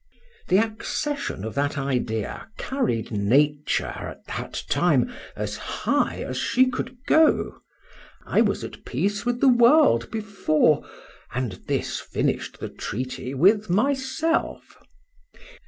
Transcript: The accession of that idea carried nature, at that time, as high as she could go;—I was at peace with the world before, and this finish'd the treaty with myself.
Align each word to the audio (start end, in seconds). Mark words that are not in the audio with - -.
The 0.47 0.57
accession 0.57 1.45
of 1.45 1.53
that 1.53 1.77
idea 1.77 2.47
carried 2.57 3.11
nature, 3.11 3.85
at 4.17 4.25
that 4.25 4.63
time, 4.67 5.13
as 5.35 5.57
high 5.57 6.23
as 6.23 6.37
she 6.39 6.71
could 6.71 6.97
go;—I 7.05 8.41
was 8.41 8.63
at 8.63 8.83
peace 8.83 9.27
with 9.27 9.41
the 9.41 9.47
world 9.47 10.09
before, 10.09 10.83
and 11.35 11.51
this 11.67 11.99
finish'd 11.99 12.59
the 12.59 12.69
treaty 12.69 13.35
with 13.35 13.69
myself. 13.69 14.75